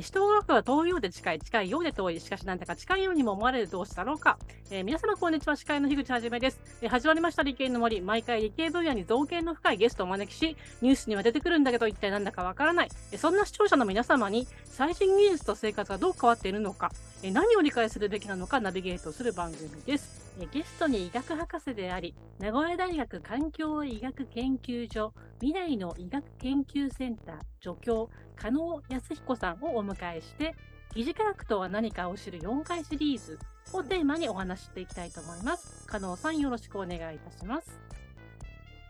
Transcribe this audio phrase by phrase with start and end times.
[0.00, 4.38] 人の学は遠いようで近い、近いようで遠い、しかしなんだか近いようにも思われる同士だろうか。
[4.70, 20.36] えー、皆様こんにちは、司会の樋口はじめです、えー、始まりました理系の森、毎回理系分野に造形の深いゲストをお招きし、ニュースには出てくるんだけど一体なんだかわからない、えー、そんな視聴者の皆様に最新技術と生活がどう変わっているのか、え何を理解するべきなのかナビゲートする番組です。
[20.40, 30.54] えゲストに医学博士であり、名古屋大学環境医学研究所未来の医学研究センター助教、加納康彦さんをお迎えして、
[30.94, 33.36] 疑似科学とは何かを知る4回シリーズ
[33.72, 35.88] をテーマにお話していきたいと思います。
[35.88, 37.80] 加納さん、よろしくお願いいたします。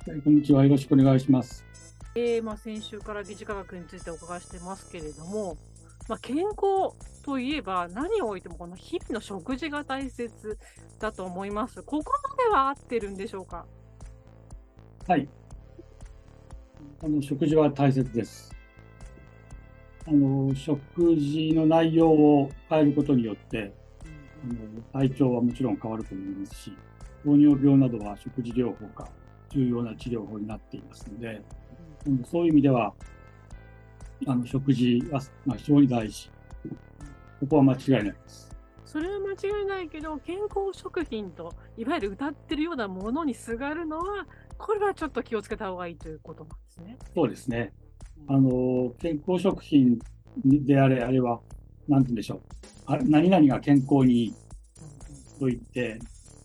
[0.07, 0.63] はい、こんにちは。
[0.65, 1.65] よろしくお願いします。
[2.15, 5.57] えー、まあ、先週から疑似科学についてお伺いしてますけれども、
[6.09, 10.59] まあ、健康といえば何を置いてもこの日々の食事が大切
[10.99, 11.83] だと思います。
[11.83, 13.67] ここまでは合ってるんでしょうか？
[15.07, 15.29] はい。
[17.03, 18.55] あの食事は大切です。
[20.07, 23.75] あの食事の内容を変えることによって、
[24.43, 24.55] あの
[25.07, 26.73] 体調はもちろん変わると思いますし、
[27.25, 29.07] 糖尿病などは食事療法が
[29.51, 31.43] 重要な治療法になっていますので、
[32.07, 32.95] うん、そういう意味では、
[34.27, 36.31] あの食事は、まあ、非常に大事。
[37.41, 38.49] ここは間違いないです。
[38.85, 46.99] それは間違いないけど、健康食品といわゆる歌ってるようなものにすがるのは、これはちょっと気をつけた方がいいということなんですね。
[47.15, 47.73] そうですね。
[48.27, 49.99] あの健康食品
[50.45, 51.41] であれ、あれは、
[51.87, 52.41] なんて言うんでしょう。
[52.87, 54.35] あ何々が健康にいい
[55.39, 55.99] と言って、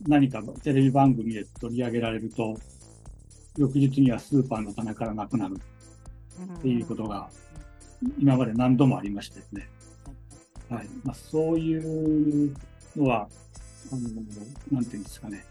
[0.07, 2.55] 何かテレビ番組で取り上げられると、
[3.57, 5.55] 翌日にはスーパーの棚からなくなる
[6.41, 7.29] っていうことが
[8.19, 9.69] 今まで何度もありましてですね。
[10.69, 11.77] はいまあ、そうい
[12.47, 12.55] う
[12.95, 13.27] のは、
[13.91, 14.01] あの、
[14.71, 15.45] なんていうんですかね。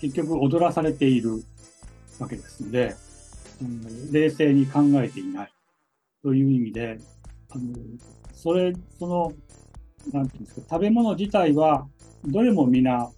[0.00, 1.42] 結局踊らされている
[2.18, 2.94] わけですので、
[3.60, 5.52] あの冷静に考えていない
[6.22, 6.98] という意味で、
[7.50, 7.62] あの、
[8.32, 9.32] それ、その、
[10.12, 11.86] なんていうんですか、食べ物自体は、
[12.26, 13.10] どれも皆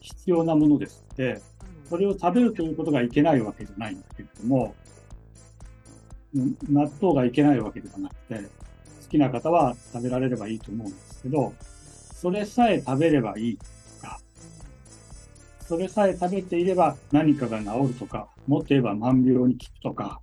[0.00, 1.40] 必要なものですので、
[1.88, 4.74] それを食べるということがいけないわけじゃないんだけれども、
[6.68, 11.54] 納豆がいけないわけではなくて、好きな方は食べられればいいと思うんですけど、
[12.14, 13.64] それさえ食べればいいと
[14.02, 14.20] か、
[15.60, 20.20] それさえ食べていれば何かが治るとか、もっと言えば万病に効くとか、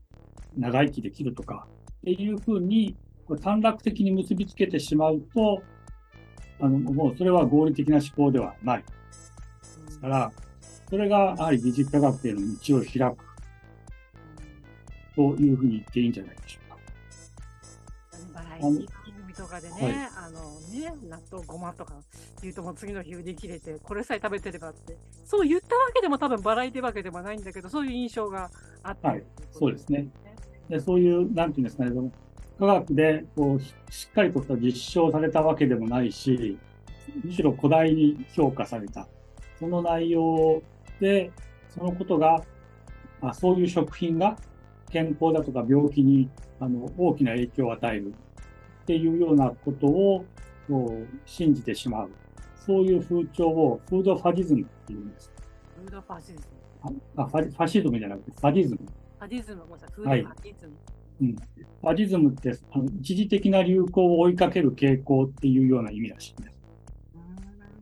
[0.58, 1.68] 長生きできるとか、
[2.02, 2.96] っていうふうに
[3.42, 5.64] 短絡的に結びつけてしまうと、
[6.60, 8.84] あの、もうそれは合理的な思考ではない。
[8.84, 10.32] ですから、
[10.90, 13.33] それがやはり疑似科学への道を開く。
[15.16, 16.78] というふうに言っていいんじゃないでしょうか。
[18.34, 18.78] バラエティ番
[19.22, 19.94] 組とかでね、はい、
[20.28, 21.94] あのね、納豆ごまとか
[22.42, 28.50] 言うともう次の日売り切れて、これさえ食べてればって、そう言ったわけでも多分バラエティわけでもないんだけど、そういう印象が
[28.82, 30.08] あって、はい、そうですね。
[30.70, 32.12] でそういう、なんていうんですかね、
[32.60, 36.58] 科学でこうしっかりとした実証されたわけでもないし、
[37.24, 39.08] むしろ古代に評価された、
[39.60, 40.62] その内容
[41.00, 41.32] で、
[41.70, 42.44] そのことが、
[43.22, 44.38] あそういう食品が
[44.94, 48.14] 健康だとか病気にあの大きな影響を与える
[48.84, 50.26] っていうようなことを
[51.26, 52.12] 信じてしまう。
[52.66, 55.32] そういう風潮をフードファジズムっていうんです。
[55.76, 56.64] フードファジズム
[57.18, 58.78] あファファシズムじゃなくてファジズム。
[58.78, 59.92] ファジズム、ごめんなさい。
[59.96, 60.74] フードファジズム。
[61.22, 66.60] うん、ファジズムってあの一時的な流行を追いかける傾向っていうような意味らしいんです。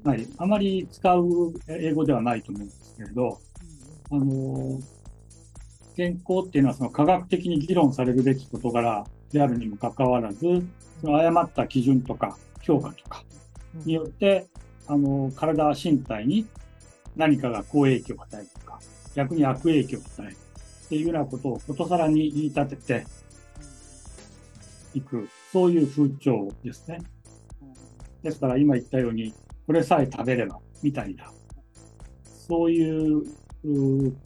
[0.03, 3.39] はい、あまり使う英語ではないと思うんですけれど、
[4.11, 4.79] あの
[6.01, 10.39] 健康っていうのはその科学的に議論されるべき事柄であるにもかかわらず、
[11.00, 13.23] その誤った基準とか評価とか
[13.85, 14.47] によって、
[14.88, 16.47] あの、体、身体に
[17.16, 18.79] 何かが好影響を与えるとか、
[19.13, 20.38] 逆に悪影響を与える
[20.85, 23.06] っていうようなことをことさらに言い立てて
[24.95, 26.97] いく、そういう風潮ですね。
[28.23, 29.35] ですから今言ったように、
[29.67, 31.31] これさえ食べれば、みたいな、
[32.47, 33.23] そういう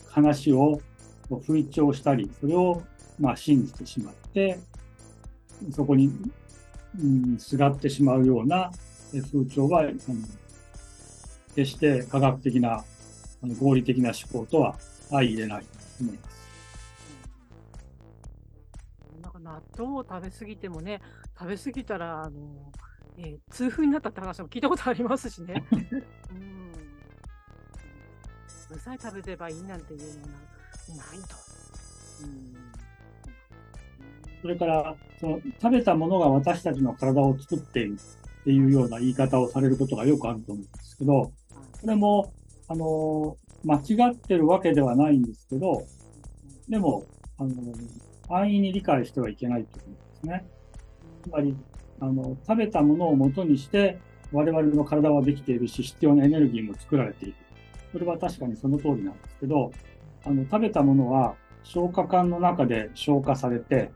[0.08, 0.80] 話を
[1.41, 2.84] 吹聴したり、それを
[3.19, 4.59] まあ信じてしまって、
[5.72, 6.11] そこに、
[6.99, 8.72] うん、すがってしまうような
[9.32, 9.91] 風潮は、あの
[11.55, 12.84] 決して科学的な、
[13.41, 14.76] あの合理的な思考とは
[15.09, 15.67] 相入れないと
[16.02, 16.35] 思います。
[19.22, 21.02] なんか納豆を食べ過ぎてもね、
[21.38, 22.72] 食べ過ぎたら、あの、
[23.17, 25.64] えー、痛風になったって話も聞いたことありますしね。
[25.72, 26.72] うん。
[28.47, 30.54] それさえ食べればいいなんていうような
[30.93, 31.35] ないと。
[34.41, 37.97] それから、その食べたものが私たちの体を作っている
[38.41, 41.32] っていうような言い方をされることがよくあると思うんですけど、
[41.82, 42.32] これも、
[42.67, 45.84] あの、間違ってるわけではないんですけど、
[46.70, 47.05] でも、
[47.37, 47.52] あの、
[48.29, 50.46] 安易に理解してはいけないということですね。
[51.23, 51.55] つまり、
[51.99, 53.99] あの、食べたものを元にして、
[54.32, 57.35] 我々の体はできているし、必要なエネルギーも作られている。
[57.91, 59.72] それは確かにその通りなんですけど、
[60.25, 63.91] あの、食べたものは消化管の中で消化されて、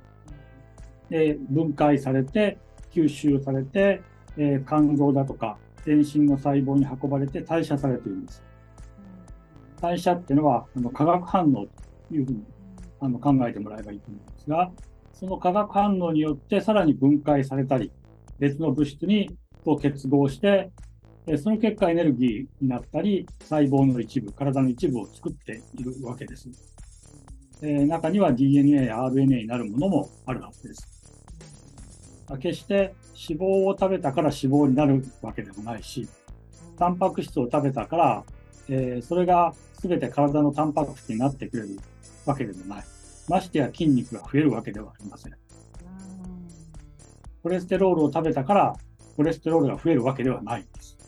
[1.10, 2.58] で、分解されて、
[2.92, 4.02] 吸収されて、
[4.38, 8.44] えー、肝臓だとか、全身の細胞に運ばれて代謝されているんです。
[9.82, 12.44] 代謝っていうのは、あの化学反応というふうに
[13.00, 14.72] あの考えてもらえばいいと思うんですが、
[15.14, 17.92] その化学反応によってさらに分解されたり、
[18.40, 20.72] 別の物質にこう結合して、
[21.38, 26.50] その結果エネルギーになったり、細胞の一部、体の一部を作っているわけです。
[27.62, 30.88] え中には DNA や RNA になるものもあるはずです。
[32.40, 32.94] 決して
[33.30, 36.08] 脂肪を食べたから脂肪になるわけでもないし、
[36.78, 38.24] タンパク質を食べたから、
[38.70, 41.80] えー、それが全て体のタンパク質になってくれる
[42.26, 42.84] わけでもない。
[43.28, 45.34] ましてや筋肉が増えるわけではありません。
[47.44, 48.76] コレステロールを食べたから、
[49.16, 50.99] コレステロールが増えるわけではないんです。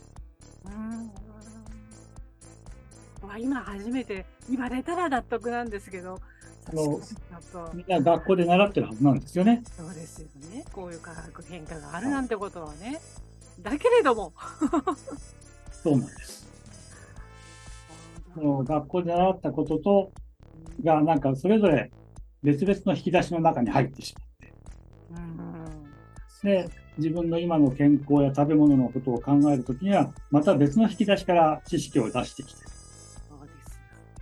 [3.39, 6.19] 今初めて言われたら納得なんですけど、
[6.68, 7.00] あの
[7.73, 9.63] みんな学校で習ってるはずなんですよね。
[9.77, 10.65] そうですよね。
[10.71, 13.00] こういう化学変化があるなんてことはね。
[13.62, 14.33] だけれども。
[15.71, 16.47] そうなんです。
[18.35, 20.12] の学校で習ったことと、
[20.83, 21.91] がなんかそれぞれ
[22.44, 24.53] 別々の引き出しの中に入ってしまって。
[26.44, 32.62] で、自分の今の健康や食べ物のことを考えるときには、また別の引き出しから知識を出してきて、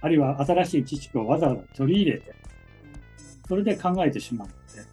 [0.02, 2.36] あるいは新しい知識をわざわざ取り入れて、
[3.48, 4.88] それで考えてしまうので、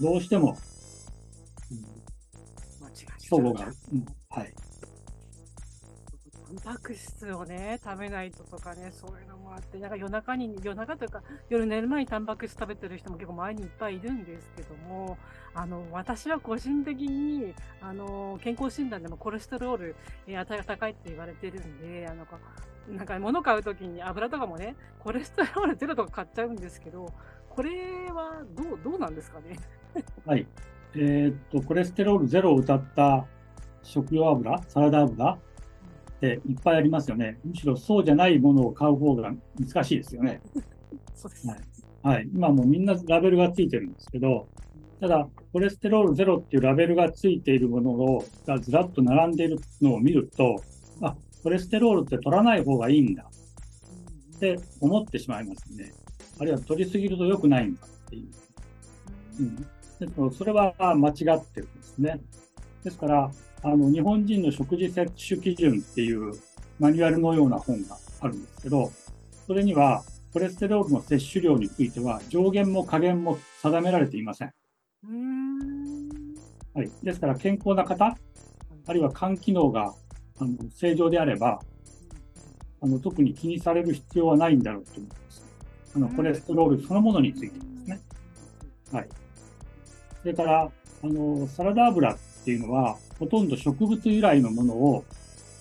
[0.00, 0.56] どうしても、
[1.70, 1.86] うん、
[3.18, 4.52] 相互が、うん、はい。
[6.60, 15.16] タンパク質をね、食べないととかね、そういうのもあって、なんか夜中に、夜中というか、夜寝る前にタンパク質食べてる人も結構前にいっぱいいるんですけども、
[15.54, 19.96] あの、私は個人的に、あの、健康診断でもコレステロール、
[20.26, 22.26] え、値が高いって言われてるんで、あの、
[22.90, 27.12] なんか物買うときに油とかもね、コレステロールゼロとか買っちゃうんですけど、
[27.48, 29.56] これはどう、どうなんですかね？
[30.26, 30.46] はい。
[30.94, 33.26] えー、っと、コレステロールゼロを謳った
[33.82, 35.38] 食用油、サラダ油
[36.22, 37.40] っていっぱいありますよね。
[37.44, 40.40] むしろそうじゃないものを買う方が難しいですよね。
[42.04, 42.14] はい。
[42.14, 42.28] はい。
[42.32, 44.48] 今もみんなラベルがついてるんですけど、
[45.00, 50.62] ただ、コレステロールゼロっていうラベルがついているものをがずらっと並んでいるのを見ると、
[51.00, 53.26] あ、コレステロールって取らない方がいいんだ
[54.36, 55.92] って思ってしまいますね。
[56.38, 58.28] あるいは取りすぎると良くないんだっていう。
[59.40, 61.14] うん、でそれは間違っ
[61.44, 62.20] てるんですね。
[62.84, 63.30] ですから、
[63.62, 66.32] あの、日本人の食事摂取基準っていう
[66.80, 68.90] マニュアルのような本があるんですけど、
[69.46, 74.52] それには、コレステロールの摂取量については上限も下限も定められていません。
[76.74, 76.90] はい。
[77.02, 78.16] ですから、健康な方、
[78.86, 79.92] あるいは肝機能が
[80.38, 81.60] あの正常であれば、
[82.80, 85.44] あの特に気にされる必要はないんだろうと思います。
[85.94, 88.00] あのコレステロールそのものについてですね。
[88.90, 89.08] はい。
[90.22, 95.04] それから、あの、サラダ油っていうのは、ほとんど植物由来のものを、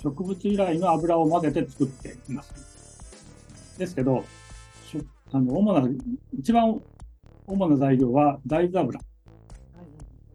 [0.02, 3.78] 植物由来の油を混ぜて作っています。
[3.78, 4.26] ですけど、
[5.32, 5.88] あの主な、
[6.34, 6.82] 一番
[7.46, 9.00] 主な材料は大豆油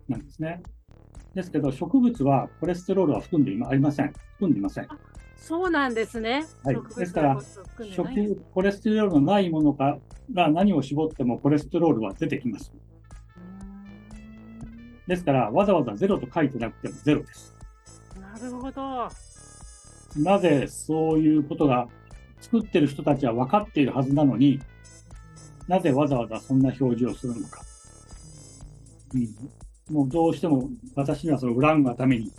[0.08, 0.62] なんですね。
[1.34, 4.12] ですけど、植物はコレステロールは含んでいまありません。
[4.34, 4.88] 含んでいません。
[5.36, 6.46] そうなんですね。
[6.62, 6.76] はい。
[6.96, 7.40] ですから、
[7.90, 9.98] 食コレステロールのないものが
[10.32, 12.72] 何を絞ってもコレステロールは出てきます。
[15.06, 17.54] ですから、わざわざゼロと書いてなくてもゼロです。
[18.20, 19.08] なるほど。
[20.16, 21.88] なぜそういうことが
[22.40, 24.60] 作ってる人たちは分かっているはずなのに、
[25.68, 27.62] なぜわざわざそんな表示をするのか。
[29.14, 32.32] うん、もうどうしても私にはその恨むがために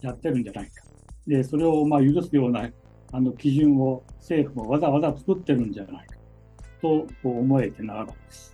[0.00, 0.84] やってるんじゃないか。
[1.26, 2.68] で、それをまあ許すような
[3.12, 6.16] あの基準を政府もわざわざ作ってるんじゃないか
[6.82, 8.53] と思えてならないです。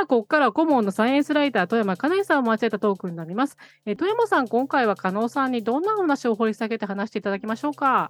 [0.00, 3.56] はここからは顧問のサイエンスライター富山かなえさんを交えたトークになります。
[3.84, 8.08] えー富山さん、今回は加納さんにどんなお話を掘り下げて話していただきましょうか？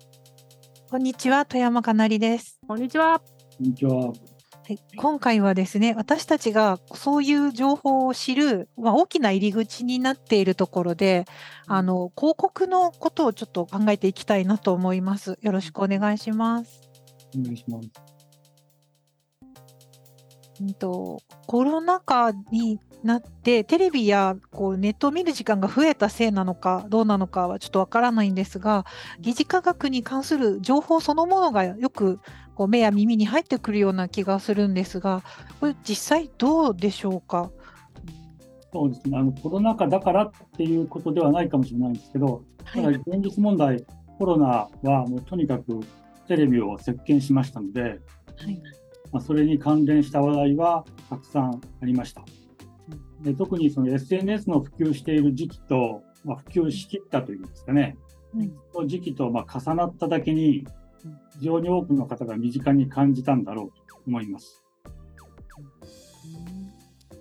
[0.90, 2.60] こんにちは、富山かなりです。
[2.66, 3.20] こんにちは。
[3.20, 3.24] こ
[3.62, 4.12] んにちは。
[4.68, 11.24] はい、今回はですね、私たちがそういう情報を知る、まあ、大きな入り口になっているところで、
[11.68, 15.38] あの広告のことをちょっと考えていきたいなと思います。
[15.40, 16.80] よろしくお願いします。
[17.38, 18.15] お願いします。
[20.60, 28.84] うんとコロナ禍になってテレビやこうネットを見る時間が増えたせいなのかどうなのかはちょっとわからないんですが
[29.20, 32.20] 疑似科学に関する情報そのものがよく
[32.54, 35.22] こう目や耳に入ってくるような気がするんですが
[35.60, 37.50] これ実際どうでしょうか？
[38.72, 39.18] そうですね。
[39.18, 43.84] あのコロナ禍だからっていうことではないかもしれないんですけど、ただはい、現実問題、
[44.18, 45.80] コロナはもうとにかく
[46.28, 48.60] テレビを席巻しましたので、はい
[49.12, 52.24] まあ、それに関連した話題はたくさんありました。
[53.22, 57.96] で特にその SNS の普及している時期と、まあ、普及しきったというんですかね、
[58.34, 60.66] はいその時期とまあ重なっただけに、
[61.38, 64.62] 非常に多くの方が身近に感じたんだろうと思います。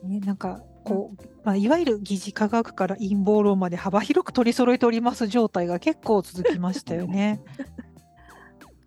[0.04, 7.42] ね、なんかこう、まあ、いわゆる疑似科学から陰謀論まで幅広く取り揃えております状態が結構続きましたよね。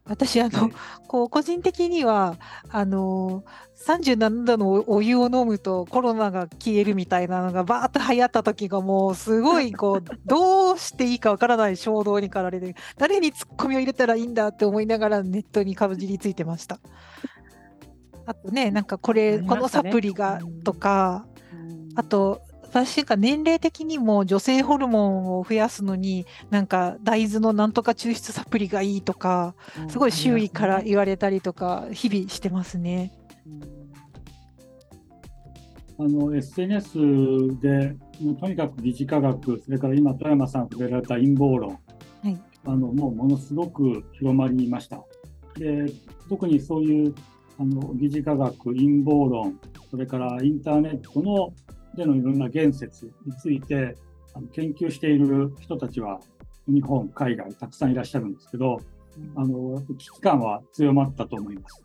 [0.09, 0.71] 私あの、
[1.07, 2.37] こう個人的には
[2.71, 3.45] あの
[3.87, 16.81] 37度のおお湯を飲むとコロナが消えるみたいなのがバーッと流行った時がもうすごいこう どうしていいかわからない衝動に駆られて誰にツッコミを入れたらいいんだって思いながらネットにかぶりついてました。
[18.27, 20.63] あとねなんかこれ、このサプリがうん。
[20.63, 21.27] とか、
[21.95, 29.55] あと私が年齢的にも女性ホルモンを増やすのになんか大豆のなんとか抽出サプリがいいとか
[29.89, 33.13] すごい周囲から言われたりとか日々してますね。
[36.01, 36.99] あの SNS
[37.61, 41.71] でもうとにかく疑似科学、それから今、富山さんが触れられた陰謀論、
[42.23, 42.39] はい。
[42.65, 45.03] あのもうものすごく広まりました。
[45.57, 45.87] で
[46.29, 47.15] 特にそういう
[47.59, 49.59] あの疑似科学、陰謀論、
[49.91, 51.53] それからインターネットの
[51.97, 53.97] でのいろんな言説について
[54.53, 56.21] 研究している人たちは
[56.67, 58.79] 日本、海外、たくさんいらっしゃるんですけど、
[59.37, 61.83] あの危機感は強まったと思います。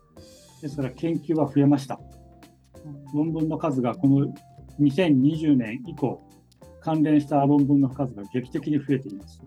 [0.62, 1.98] ですから研究は増えました。
[3.14, 4.34] 論文の数がこの
[4.80, 6.22] 2020年以降、
[6.80, 9.42] 関連した論文の数が劇的に増えています。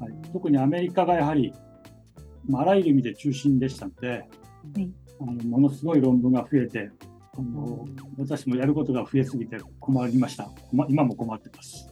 [0.00, 1.52] はい、特にアメリカがやはり、
[2.48, 4.28] まあ、あらゆる意味で中心でしたので、
[4.76, 4.88] い
[5.20, 6.90] あのものすごい論文が増えて
[7.36, 7.86] あの、
[8.18, 10.48] 私もやることが増えすぎて困りました。
[10.70, 11.90] 困今も困ってます。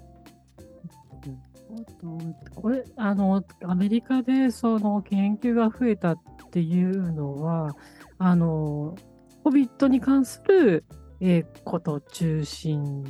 [2.55, 6.19] これあのアメリカでその研究が増えたっ
[6.51, 7.75] ていうのは
[8.19, 8.95] あの
[9.43, 10.85] COVID に関する、
[11.21, 13.03] えーこと中心。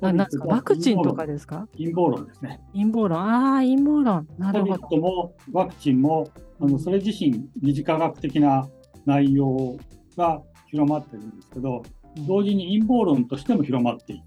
[0.00, 1.66] ななんですかワクチンとかですか？
[1.76, 2.60] 陰謀論ですね。
[2.72, 3.18] 陰謀論。
[3.18, 4.28] ああ陰謀論。
[4.38, 4.96] なるほど。
[4.98, 6.28] もワクチンも
[6.60, 8.68] あのそれ自身、疑似科学的な
[9.06, 9.76] 内容
[10.16, 10.40] が
[10.74, 11.84] 広まってるんですけど、
[12.26, 14.22] 同時に陰謀論としても広まっている。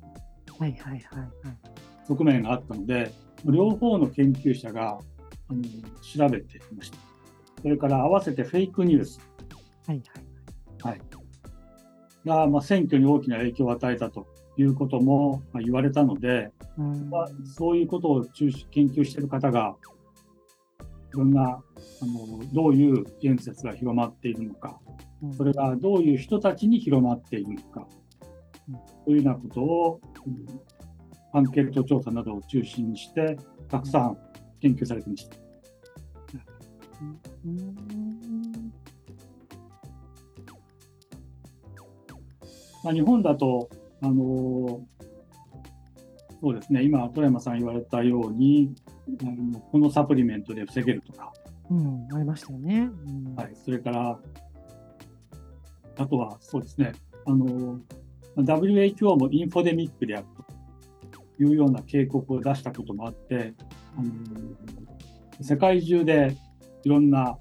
[0.57, 1.57] はいはいはいはい。
[2.07, 3.11] 側面があったので、
[3.43, 4.97] 両方の研究者が
[5.49, 5.61] あの
[6.01, 6.97] 調べていました。
[7.61, 9.19] それから合わせてフェイクニュース。
[9.85, 10.01] はい
[10.81, 11.01] はい
[12.25, 14.27] が、まあ、選挙に大きな影響を与えたと
[14.57, 17.09] いうことも、まあ、言われたので、うん。
[17.09, 19.75] まあ、そういうことを中心研究している方が、
[21.13, 21.61] いろんなあ
[22.05, 27.87] のどういう言説が広まっているのか、うんそれがどういう人たちに広まっているのか、
[28.69, 30.45] うんというようなことを、うん
[31.33, 33.37] アンケート調査などを中心にして、
[33.69, 34.17] たくさん
[34.59, 35.35] 研究されていました。
[37.45, 38.71] うん
[42.83, 43.69] まあ、日本だと、
[44.01, 44.81] あの
[46.41, 48.73] そうですね、今、富山さん言われたように、
[49.21, 51.33] あのこのサプリメントで防げるとか、
[51.69, 52.89] うん、ありましたよね。
[53.05, 54.19] うんはい、それから、
[55.97, 56.93] あとはそうですね、
[57.25, 57.79] あの
[58.37, 60.25] WHO もインフォデミックである
[61.11, 63.53] というような警告を出したこともあって、
[63.97, 64.09] あの
[65.41, 66.35] 世界中で
[66.83, 67.37] いろんなあ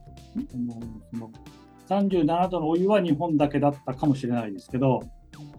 [0.55, 0.81] の
[1.13, 1.31] その
[1.89, 5.01] 37度のお湯は日本だけだったかもしれないですけど、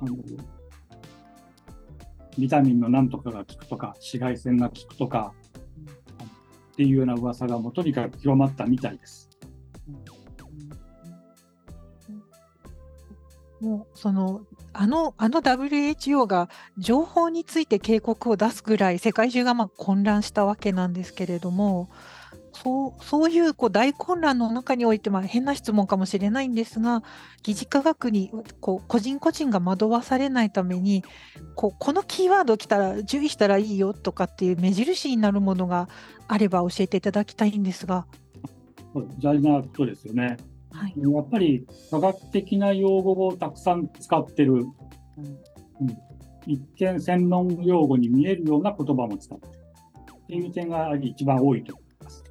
[0.01, 0.17] あの
[2.37, 5.33] ビタミンのなんとかが効くとか、紫外線が効くとか、
[6.73, 9.26] っていうような噂がもうとにかく広まったみたいです。
[13.61, 14.41] もうその
[14.73, 21.89] あのあの WHO が情報について警告を出すぐらい世界中がま混乱したわけなんですけれども
[22.63, 27.03] そうそういうこう大混乱の中において、まあ、変な質問かもしれないんですが
[27.43, 31.03] 疑似科学にこう個人個人が惑わされないために
[31.55, 35.87] こうこのキーワード来たら注意したらいいよとかっていう目印になるものが
[36.27, 38.05] あれば教えていただきたいんですが。
[39.21, 40.37] 大事なことですよね。
[40.77, 44.65] はい、やっぱり科学的な用語をたくさん使ってる、うん、
[46.45, 49.53] 一見専門用語に見えるような言葉も使ってる。
[50.13, 52.23] っていう点が一番多いと思います。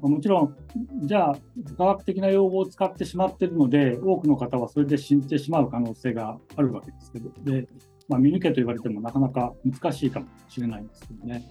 [0.00, 0.56] もちろん、
[1.02, 1.36] じゃあ
[1.76, 7.66] 科学的な用語を使ってしまっているので、多くの方はそれで信じてしまう可能性があるわけですけど、で
[8.08, 11.42] まあ、見抜けと言われてもなかなか難しいかもしれないんですけどね。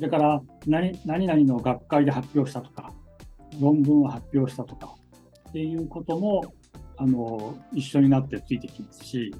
[0.00, 2.92] だから何、何々の学会で発表したとか、
[3.60, 4.94] 論文を発表したとか
[5.48, 6.54] っていうことも
[6.96, 9.34] あの一緒になってついてきますし、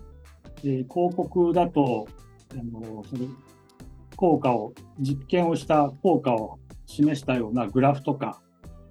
[0.63, 2.07] で広告だと
[2.53, 3.23] あのそれ
[4.17, 8.41] 効果を実験をした効果を示したようなグラフとか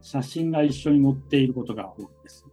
[0.01, 2.45] 写真が一緒に載っていることが多いです。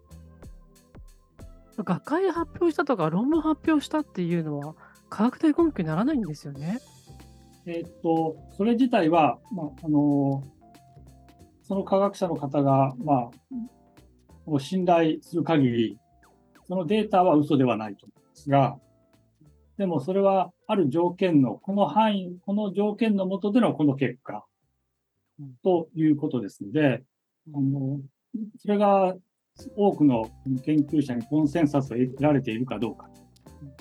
[1.76, 4.74] 学会で発表したとか論文発表したっていうのは
[5.08, 6.78] 科学的根拠にならないんですよね？
[7.66, 10.42] えっと、それ自体は、まあ、あの
[11.62, 13.30] その科学者の方が、まあ、
[14.46, 15.98] を信頼する限り、
[16.66, 18.78] そのデータは嘘ではないと思うんですが、
[19.78, 24.44] でもそれはある条件の、この範囲、この条件のもとでのこの結果
[25.62, 27.02] ということですので、
[27.54, 28.00] あの
[28.58, 29.16] それが
[29.76, 30.30] 多くの
[30.64, 33.08] 研究者にコンセンサスを得られているかどうか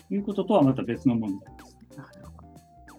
[0.08, 1.72] ということとはまた別の問題です。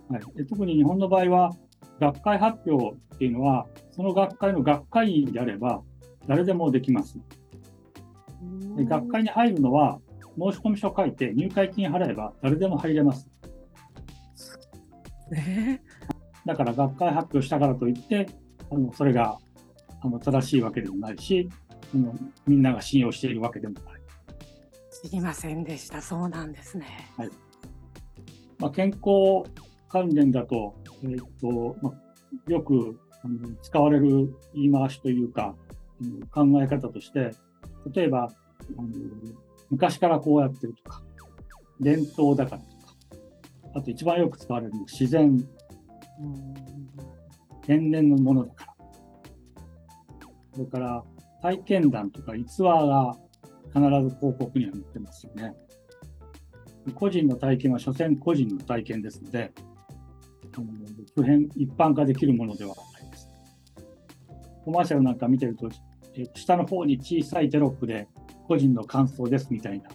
[0.09, 1.51] はい、特に日本の場合は、
[1.99, 5.83] 学会発表っていうのは、その学会の学会員であれば、
[6.26, 7.18] 誰でもできます。
[8.76, 10.00] で学会に入るのは、
[10.37, 13.28] 申込書書いて入会金払えば誰でも入れます。
[15.35, 15.81] えー、
[16.46, 18.26] だから学会発表したからといって、
[18.70, 19.38] あのそれが
[20.00, 21.48] あの正しいわけでもないし
[21.94, 22.14] あの、
[22.46, 23.85] みんなが信用しているわけでもない。
[25.05, 26.87] 知りませんでした、そうなんですね。
[27.16, 27.31] はい
[28.59, 29.50] まあ、健康
[29.88, 32.98] 関連だと、えーとまあ、よく
[33.62, 35.54] 使われる言い回しというか、
[36.30, 37.30] 考え方として、
[37.92, 38.28] 例えば、
[39.70, 41.02] 昔からこうやってるとか、
[41.80, 42.94] 伝統だからとか、
[43.74, 45.38] あと一番よく使われるのは自然、
[47.62, 48.72] 天然のものだから。
[50.54, 51.02] それから
[51.40, 53.16] 体験談とか逸話が
[53.72, 55.54] 必ず広告には載ってますよね。
[56.94, 59.52] 個人の体験は所詮個人の体験ですので、
[61.14, 62.74] 普遍、一般化できるものでは。
[64.64, 65.68] コマーシャルなんか見てると、
[66.14, 68.09] え下の方に小さいテロップで
[68.46, 69.88] 個人の感想ですみたいな、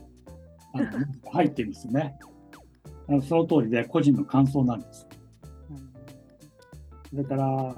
[0.74, 2.18] あの入っていますよね。
[3.10, 5.08] あのその通りで個人の感想なんです。
[7.10, 7.76] それから、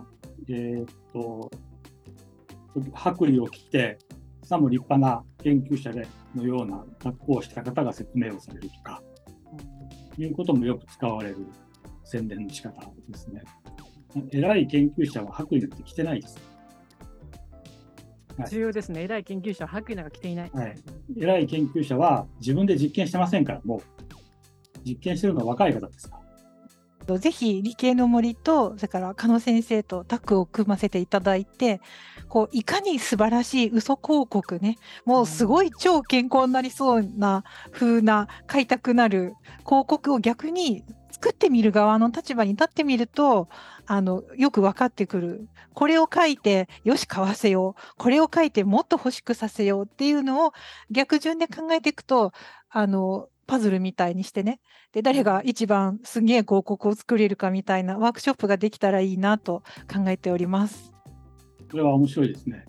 [0.47, 1.51] えー、っと、
[2.93, 3.99] 白衣を着て、
[4.43, 9.03] さも立派な研究者でのような格好をした方が説明をされるとか、
[10.17, 11.45] いうこともよく使われる
[12.03, 13.43] 宣伝の仕方ですね。
[14.31, 16.39] 偉い研究者は白衣なんて着てないです。
[18.43, 19.03] はい、重要ですね。
[19.03, 20.51] 偉い研究者は白衣なんか着ていない。
[20.53, 20.75] はい。
[21.17, 23.81] 偉い研究者は自分で実験してませんから、もう。
[24.85, 26.29] 実験してるのは若い方ですから。
[27.17, 31.81] ぜひ理系の森とそれから加野先生とタッグを組ませていただいて
[32.27, 39.33] こういかに素晴らしい嘘広告ねもうすごい超健康になりそうな風な買いたくなる
[39.65, 43.49] 広告を逆に作ってみる側の立場に立ってみると
[43.85, 50.53] あのよく分かってくるこれを書いてよし買わせようこれを書いてもっと欲しくさせようっていうのを
[50.91, 52.31] 逆順で考えていくと
[52.69, 54.59] あのパズルみたいにしてね
[54.93, 60.91] で誰が一番すげえ広告を作れるかみたいなワークショップができたらいいなと考えております。
[61.71, 62.65] これは面白いですね。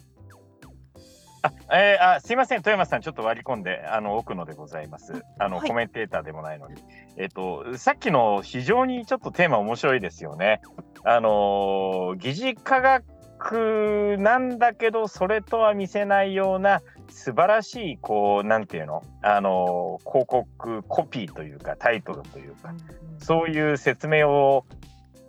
[1.43, 5.25] あ、えー、あすいません、富山さん、ちょっと割り込んで、あの奥野でございます。
[5.39, 6.83] あの、はい、コメンテーターでもないのに。
[7.17, 10.61] えっ、ー、と、さっきの非常にちょっとテーマ面白いですよね。
[11.03, 22.75] あの疑似科学なんだけど、それとは見せないような素晴らしい、こう、なんていうの、あの広告コピーというか、タイトルというか、
[23.19, 24.67] そういう説明を、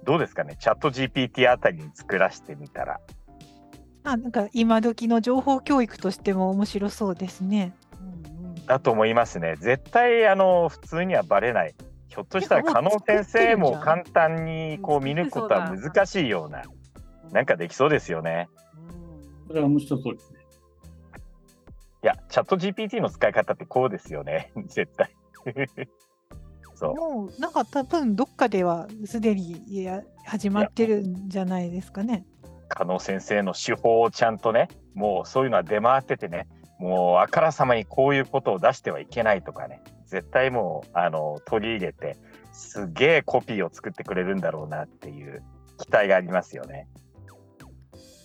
[0.04, 3.00] どうですかね、チャット GPT あたりに作らせてみたら。
[4.04, 7.74] あなんか今時の情報教育としても面白そうですね。
[8.68, 9.56] だと思いますね。
[9.60, 11.76] 絶対あの普通にはバレない。
[12.08, 16.64] ひょっとしたら加納先生も簡単にこう見抜くことは難しいような、
[17.32, 18.50] なんかできそうですよね。
[19.48, 20.40] それは面白そうですね。
[22.04, 25.16] いや、チャット GPT の使い方ってこうですよね、絶対。
[26.74, 27.52] そうもうなん。
[27.52, 31.30] か多分どっかではすでにや始まってるん。
[31.30, 32.26] じゃないですかね。
[32.76, 36.48] 加納先生の手法をちゃんとね、もうそういうのは出回っててね、
[36.80, 42.18] もうあからさまにこういうことを出してはいけないとかね、絶対もうあの取り入れて、
[42.52, 45.44] すげえコピーを作ってくれるんだろうなっていう
[45.78, 46.88] 期待がありますよね。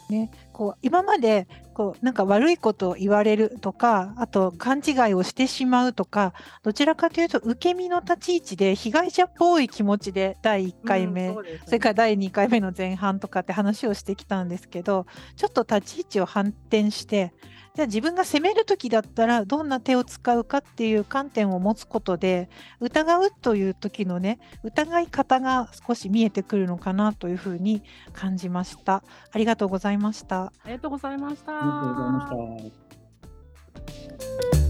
[0.08, 17.32] ね、こう今までこうなんか悪いことを言われるとかあと勘違いをしてしまうとかどちらかというと受け身の立ち位置で被害者っぽい気持ちで第1回目、うんそね、それから第2回目の前半とかって話をしてきたんですけどちょっと立ち位置を反転して
[17.76, 22.48] じゃあ自分が攻める時だったらどんな手を使うかっていう観点を持つことで
[22.80, 27.82] 疑うという時のね疑い方が少し見えてくるのかなというふうに
[28.14, 29.04] 感じました。
[29.30, 30.44] ありがとうございました。
[30.44, 31.52] ありがとうございました。
[31.52, 32.72] ありがとうござい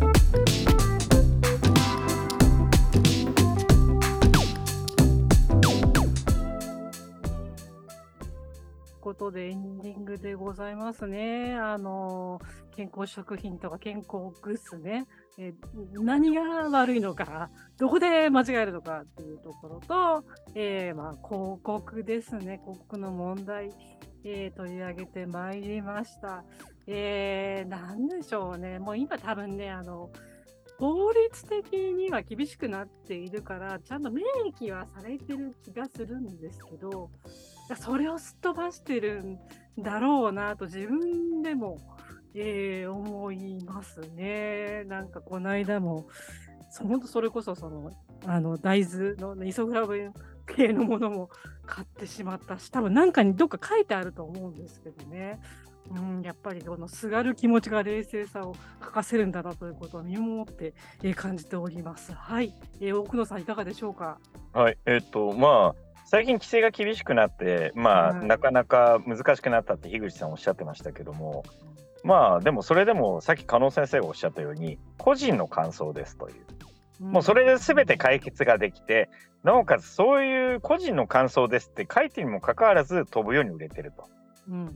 [0.03, 0.66] ました
[9.07, 11.55] ことでエンディングでございますね。
[11.55, 12.41] あの、
[12.75, 15.07] 健康食品とか健康グッズね。
[15.39, 15.55] え
[15.93, 20.25] 何が悪いのか、どこで間違えるのかっていうところと、
[20.57, 22.59] えー、まあ、広告ですね。
[22.65, 23.71] 広告の問題、
[24.25, 26.43] えー、取り上げてまいりました。
[26.89, 28.81] えー、なんでしょうね。
[28.81, 30.11] もう今多分ね、あの、
[30.79, 34.23] 法律的には厳しくなっているから、ちゃんと明
[34.59, 37.11] 記はされてる気がするんですけど、
[37.75, 39.39] それをすっ飛ばしてるん
[39.83, 41.79] だろうなと自分でも、
[42.35, 44.85] えー、思いますね。
[44.85, 46.07] なんかこの間も、
[46.79, 47.91] 本当それこそその、
[48.27, 50.13] あの大豆のイソフラボン
[50.47, 51.31] 系のものも
[51.65, 55.41] 買ってしまったし、多分なんかにどっか書いてあると思うんですけどね。
[55.89, 60.75] うん、やっぱりこのすがる気持ちが冷静さを欠かせるんだなということを身をもって、
[61.05, 62.13] えー、感じております。
[62.13, 64.19] はい、えー、奥野さんいかがでしょうか？
[64.53, 71.45] はい、えっ、とまあ最近規制が厳しくなって、まあ、なかなか難しくなったって樋口さんおっしゃってましたけども、
[72.05, 76.33] まあでもそれでもさっき加納先生がおっしゃったように個人の感想ですとい
[77.01, 79.11] う、もうそれで全て解決ができて
[79.43, 84.09] なおかつそういう個人の感想ですって書いてにもかかわらず飛ぶように売れてると、
[84.49, 84.73] うんうん、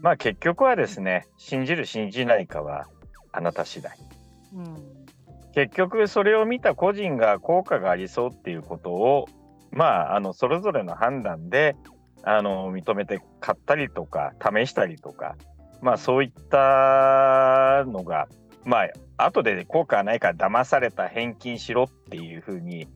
[0.00, 2.88] まあ結局はですね信じる信じないかは
[3.30, 3.96] あなた次第、
[4.54, 4.76] うん、
[5.54, 9.28] 結局それを見た個人が効果がありそうっていうことを
[9.76, 11.76] まあ、あのそれぞれの判断で
[12.22, 15.36] あの認めて買ったりとか試したりとか、
[15.82, 18.26] まあ、そういったのが、
[18.64, 22.88] まあ後で効果がないから騙された返金しろっていうふうに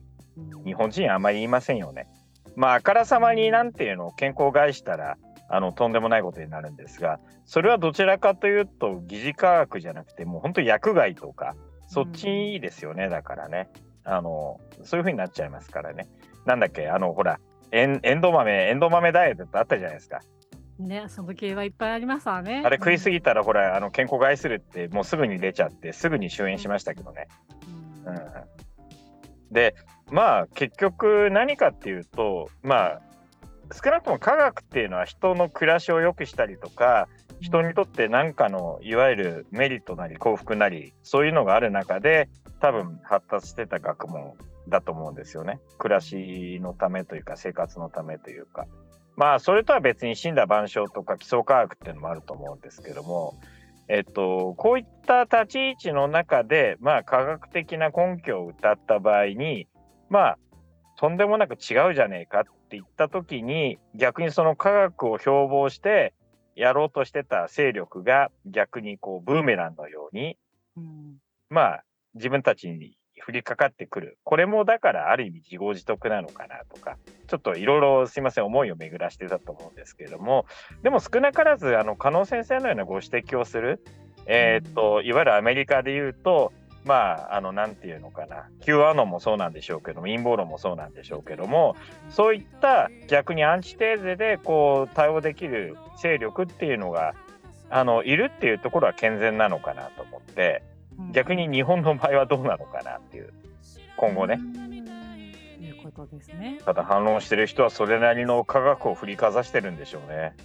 [0.65, 2.07] 日本人はあまり言いませんよね。
[2.55, 5.17] まあ、あからさまになんていうのを健康害したら
[5.49, 11.55] あのとんでもないことになるんですがそれはどちらかというと疑似科学じゃなくてもう本当薬害とか
[11.87, 13.69] そっちいいですよね、だからね
[14.03, 16.07] あのそういうふうになっちゃいますからね。
[16.45, 17.39] なんだっけ、あの、ほら、
[17.71, 20.19] エンエンド豆、エンド豆ダイエットってあったじゃないですか。
[20.79, 22.63] ね、その系はいっぱいありますわね。
[22.65, 27.27] あれ食いすぎたら、ほら、あの健康害するって、もうすぐに出ちゃって、すぐに終演しましたけどね。
[28.05, 28.23] うん、うん、
[29.51, 29.75] で、
[30.11, 33.01] まあ、結局何かっていうと、まあ、
[33.71, 37.07] 少なくとも科学っていうのは人の暮らしを良くしたりとか、
[37.39, 44.35] 人にとって何かのいわゆるメリットなり幸福なりそういうのがある中で多分発達してた学問
[44.67, 45.59] だと思うんですよね。
[45.77, 48.67] 暮らしのためというか、生活のためというか。
[49.15, 53.39] まあ、それとは別に死んだ万象とか基礎科学っていうのもあると思うんですけども、
[53.87, 59.67] えっと、こういった立ち位置の中で、まあ、科学的な根拠を歌った場合に、
[60.09, 60.37] まあ、
[60.97, 66.13] とんでもなく違うじゃねえかって言った時に、逆にその科学を標榜して
[66.55, 70.37] やろうとしてた勢力が逆にこうブーメランのように、
[70.77, 71.17] うん、
[71.49, 74.17] まあ、自分たちに降りかかってくる。
[74.23, 80.45] これもだからある意味自業自得なのかなとか、ちょっといろいろすいません、思いを巡らしてたと思うんですけれども、
[80.83, 83.83] でも少なからず、あの、加納先生のようなご指摘をする、
[84.25, 86.51] えー、っと、いわゆるアメリカで言うと、
[86.83, 91.75] まあ、あの、なんていうのかな、Q アノンもそうなんでしょうけども、陰謀論もそうなんでしょうけども、
[92.09, 97.13] そういった逆にアンチテーゼで、こう、対応できる勢力っていうのが、
[97.69, 100.63] あの、いるっていうところは健全なのかなと思って、
[101.11, 103.33] 逆に日本の場合はどうなのかなっていう、
[103.97, 104.39] 今後ね。
[105.59, 106.59] いうことですね。
[106.65, 110.35] ただ反論してる人はそれなりの科学を振りかざしてるんでしょうね。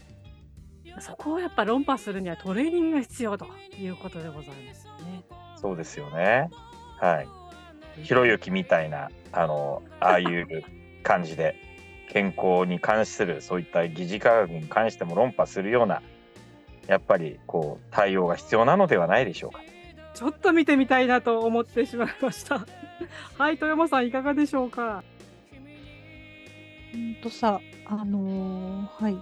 [1.01, 3.47] そこをやっぱ論破するにはトレーニングが必要と
[3.79, 5.25] いうことでございますよね。
[5.57, 6.51] そうですよね。
[6.99, 7.29] はい。
[8.03, 10.65] ひろゆきみたいな、あの、ああいう
[11.03, 11.57] 感じで、
[12.09, 16.03] 健康に関する、そういった疑似科学に関しても論破するような、
[16.87, 19.61] やっぱり、こう、対応が必要なのではないでしょうか。
[20.17, 22.67] ちょっと見てみたいなと思ってしまいました。
[23.37, 25.05] はい、豊山さんいかがでしょうか？
[26.95, 29.17] うんとさ、あのーはい。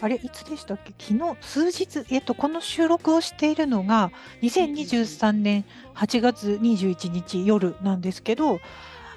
[0.00, 0.92] あれ、いつでしたっけ？
[0.96, 5.64] 昨日、数日、えっと、この収録をしているのが、2023年
[5.96, 8.60] 8月21日夜なんですけど、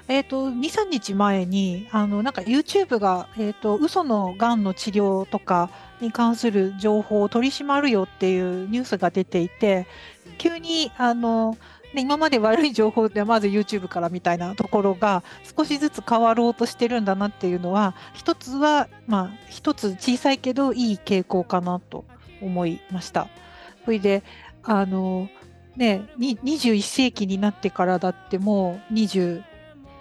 [0.08, 9.86] えっと、2、3日前に、あの、なんか YouTube が、えっと、嘘のがんの治療とかに関する情報を取り締まるよっていうニュースが出ていて、
[10.38, 11.56] 急に、あの、
[11.94, 15.22] ね、今まで悪い情報ではまず YouTube からみたいなところが
[15.56, 22.06] 少しずつ変わろうとしてるんだなっていうのは一つはまあ一つ小さいけどいい傾向かなと
[22.40, 23.28] 思いました。
[23.84, 24.22] それで
[24.62, 25.28] あの
[25.76, 29.42] ね21世紀になってからだってもう20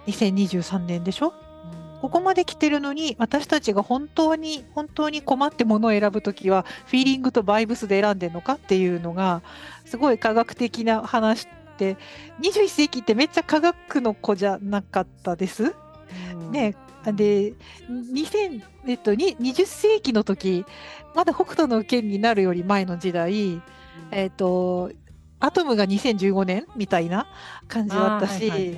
[0.08, 1.34] 2023年でしょ？
[2.02, 9.44] ここまで来てるのに私たちが本当に本当に困ってものを選ぶときはフィーリングとバイブスで選んでるのかっていうのが
[9.86, 11.98] すごい科学的な話って
[12.42, 15.76] 21世紀ってめっちゃ科学の子じゃなかったです。
[16.50, 17.54] ねで
[17.90, 20.66] 2000、えっと、20世紀の時
[21.16, 23.62] まだ北斗の拳になるより前の時代、
[24.12, 24.92] えっと、
[25.40, 27.28] アトムが2015年みたいな
[27.68, 28.78] 感じだったし、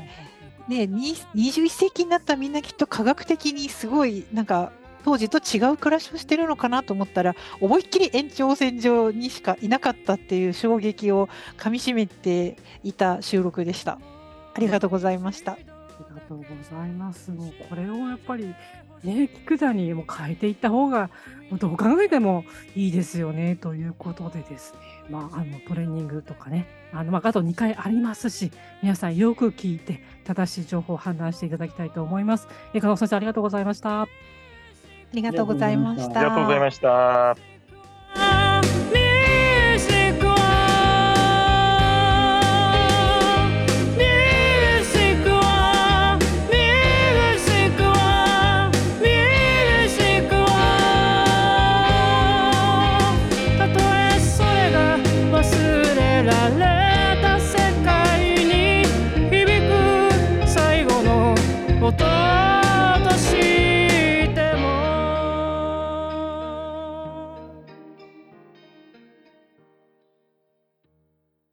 [0.68, 4.72] ね、21世紀になったみんなきっと科学的にすごいなんか
[5.04, 14.00] 当時と違う暮らしをしてるのかなと思ったら思いっきり延長線上にしかいなかったっていう衝撃をかみしめていた収録でした。
[14.56, 15.58] ありがとうございました。
[16.10, 18.54] りがとうございますもうこれをやっぱり
[19.04, 21.10] ね菊田にも変えていった方が
[21.60, 32.48] どう考えてもいいですよねということでですねまああのトレーニングとかねあのまああと2回ありますし皆さんよく聞いて正しい情報を判断していただきたいと思います。
[32.74, 34.04] 加藤先生ありがとうございました。
[34.04, 34.08] あ
[35.14, 36.20] りがとうございました。
[36.20, 37.53] ありがとうございました。